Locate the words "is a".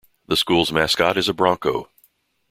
1.15-1.33